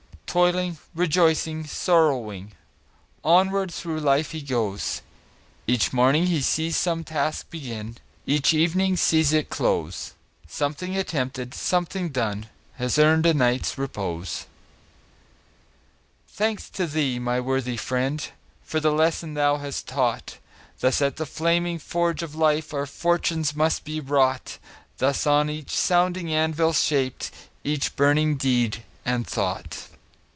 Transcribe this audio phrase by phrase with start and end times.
[0.33, 2.53] Toiling, rejoicing, sorrowing,
[3.21, 5.01] Onward through life he goes;
[5.67, 10.13] Each morning sees some task begin, Each evening sees it close
[10.47, 12.45] Something attempted, something done,
[12.75, 14.45] Has earned a night's repose.
[16.29, 18.25] Thanks, thanks to thee, my worthy friend,
[18.63, 20.37] For the lesson thou hast taught!
[20.79, 24.59] Thus at the flaming forge of life Our fortunes must be wrought;
[24.97, 27.31] Thus on its sounding anvil shaped
[27.65, 29.89] Each burning deed and thought.